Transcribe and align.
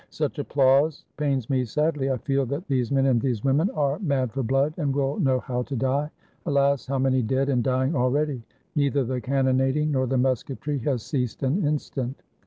Such 0.09 0.39
applause 0.39 1.05
pains 1.15 1.47
me 1.47 1.63
sadly. 1.63 2.09
I 2.09 2.17
feel 2.17 2.47
that 2.47 2.65
these 2.67 2.91
men 2.91 3.05
and 3.05 3.21
these 3.21 3.43
women 3.43 3.69
are 3.69 3.99
mad 3.99 4.31
for 4.31 4.41
blood, 4.41 4.73
and 4.77 4.95
will 4.95 5.19
know 5.19 5.37
how 5.41 5.61
to 5.61 5.75
die. 5.75 6.09
Alas! 6.47 6.87
how 6.87 6.97
many 6.97 7.21
dead 7.21 7.49
and 7.49 7.63
dying 7.63 7.93
al 7.95 8.09
ready! 8.09 8.41
Neither 8.75 9.03
the 9.03 9.21
cannonading 9.21 9.91
nor 9.91 10.07
the 10.07 10.17
musketry 10.17 10.79
has 10.79 11.03
ceased 11.03 11.43
an 11.43 11.63
instant. 11.63 12.23